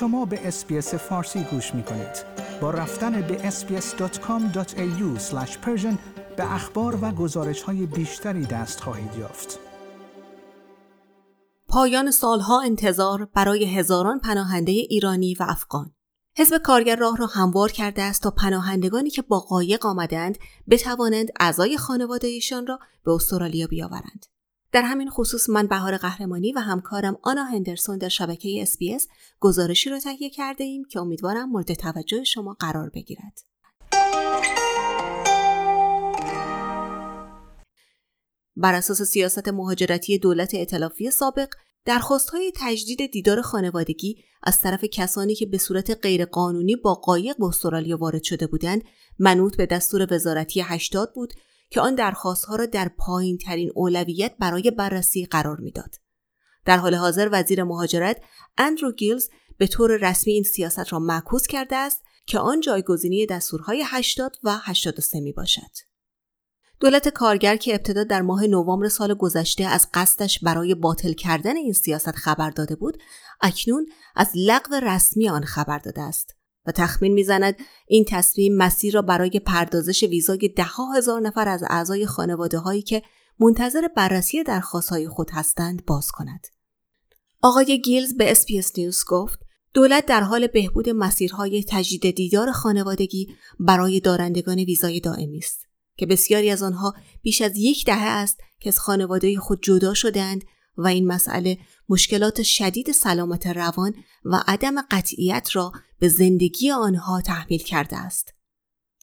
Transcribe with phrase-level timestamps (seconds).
[0.00, 2.24] شما به اسپیس فارسی گوش می کنید.
[2.60, 5.20] با رفتن به sbs.com.au
[6.36, 9.58] به اخبار و گزارش های بیشتری دست خواهید یافت.
[11.68, 15.94] پایان سالها انتظار برای هزاران پناهنده ایرانی و افغان
[16.36, 20.38] حزب کارگر راه را هموار کرده است تا پناهندگانی که با قایق آمدند
[20.70, 24.26] بتوانند اعضای خانوادهشان را به استرالیا بیاورند.
[24.72, 29.02] در همین خصوص من بهار قهرمانی و همکارم آنا هندرسون در شبکه SBS
[29.40, 33.40] گزارشی را تهیه کرده ایم که امیدوارم مورد توجه شما قرار بگیرد.
[38.56, 41.48] بر اساس سیاست مهاجرتی دولت ائتلافی سابق
[42.32, 47.96] های تجدید دیدار خانوادگی از طرف کسانی که به صورت غیرقانونی با قایق به استرالیا
[47.96, 48.82] وارد شده بودند
[49.18, 51.34] منوط به دستور وزارتی 80 بود
[51.70, 55.94] که آن درخواستها را در پایین ترین اولویت برای بررسی قرار می‌داد.
[56.64, 58.20] در حال حاضر وزیر مهاجرت
[58.58, 63.82] اندرو گیلز به طور رسمی این سیاست را معکوس کرده است که آن جایگزینی دستورهای
[63.86, 65.88] 80 و 83 می باشد.
[66.80, 71.72] دولت کارگر که ابتدا در ماه نوامبر سال گذشته از قصدش برای باطل کردن این
[71.72, 72.98] سیاست خبر داده بود
[73.40, 76.37] اکنون از لغو رسمی آن خبر داده است
[76.68, 82.06] و تخمین می‌زند این تصمیم مسیر را برای پردازش ویزای دهها هزار نفر از اعضای
[82.06, 83.02] خانواده هایی که
[83.40, 86.46] منتظر بررسی درخواست های خود هستند باز کند.
[87.42, 89.38] آقای گیلز به SBS News گفت
[89.74, 93.28] دولت در حال بهبود مسیرهای تجدید دیدار خانوادگی
[93.60, 95.68] برای دارندگان ویزای دائمی است.
[95.96, 100.44] که بسیاری از آنها بیش از یک دهه است که از خانواده خود جدا شدند
[100.78, 107.62] و این مسئله مشکلات شدید سلامت روان و عدم قطعیت را به زندگی آنها تحمیل
[107.62, 108.34] کرده است.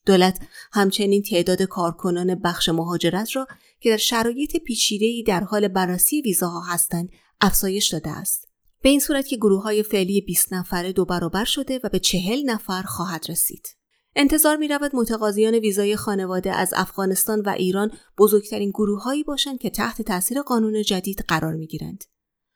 [0.05, 0.39] دولت
[0.73, 3.47] همچنین تعداد کارکنان بخش مهاجرت را
[3.79, 7.09] که در شرایط پیچیده‌ای در حال بررسی ویزاها هستند
[7.41, 8.47] افزایش داده است.
[8.81, 12.43] به این صورت که گروه های فعلی 20 نفره دو برابر شده و به چهل
[12.45, 13.67] نفر خواهد رسید.
[14.15, 20.01] انتظار می رود متقاضیان ویزای خانواده از افغانستان و ایران بزرگترین گروههایی باشند که تحت
[20.01, 22.03] تاثیر قانون جدید قرار می گیرند.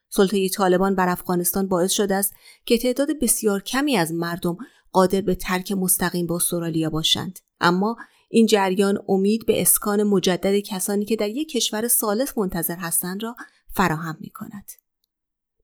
[0.09, 2.33] سلطه طالبان بر افغانستان باعث شده است
[2.65, 4.57] که تعداد بسیار کمی از مردم
[4.91, 7.97] قادر به ترک مستقیم به استرالیا باشند اما
[8.29, 13.35] این جریان امید به اسکان مجدد کسانی که در یک کشور سالس منتظر هستند را
[13.73, 14.71] فراهم می کند.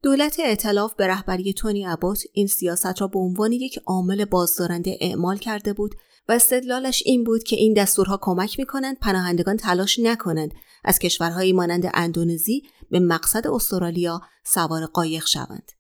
[0.06, 5.38] دولت ائتلاف به رهبری تونی ابوت این سیاست را به عنوان یک عامل بازدارنده اعمال
[5.38, 5.96] کرده بود
[6.28, 11.54] و استدلالش این بود که این دستورها کمک می کنند پناهندگان تلاش نکنند از کشورهایی
[11.54, 15.72] مانند اندونزی به مقصد استرالیا سوار قایق شوند.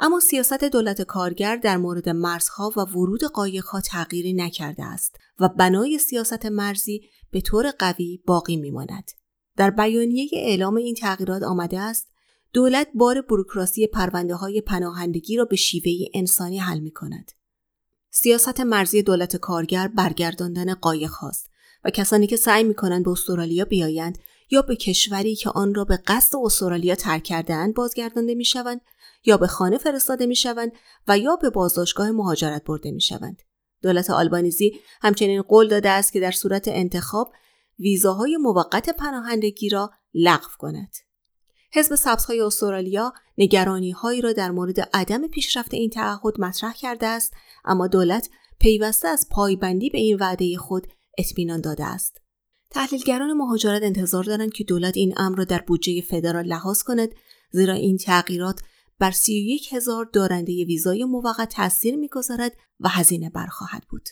[0.00, 5.98] اما سیاست دولت کارگر در مورد مرزها و ورود قایقها تغییری نکرده است و بنای
[5.98, 7.00] سیاست مرزی
[7.30, 9.10] به طور قوی باقی میماند.
[9.56, 12.13] در بیانیه اعلام این تغییرات آمده است
[12.54, 17.32] دولت بار بروکراسی پرونده های پناهندگی را به شیوه انسانی حل می کند.
[18.10, 21.50] سیاست مرزی دولت کارگر برگرداندن قایق هاست
[21.84, 24.18] و کسانی که سعی می کنند به استرالیا بیایند
[24.50, 28.80] یا به کشوری که آن را به قصد استرالیا ترک کردهاند بازگردانده می شوند
[29.24, 30.72] یا به خانه فرستاده می شوند
[31.08, 33.42] و یا به بازداشتگاه مهاجرت برده می شوند.
[33.82, 37.32] دولت آلبانیزی همچنین قول داده است که در صورت انتخاب
[37.78, 40.94] ویزاهای موقت پناهندگی را لغو کند.
[41.74, 47.34] حزب سبزهای استرالیا نگرانی هایی را در مورد عدم پیشرفت این تعهد مطرح کرده است
[47.64, 48.28] اما دولت
[48.60, 50.86] پیوسته از پایبندی به این وعده خود
[51.18, 52.20] اطمینان داده است
[52.70, 57.08] تحلیلگران مهاجرت انتظار دارند که دولت این امر را در بودجه فدرال لحاظ کند
[57.50, 58.60] زیرا این تغییرات
[58.98, 64.08] بر 31 هزار دارنده ویزای موقت تاثیر می‌گذارد و هزینه برخواهد بود.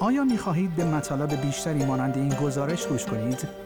[0.00, 3.65] آیا می خواهید به مطالب بیشتری مانند این گزارش گوش کنید؟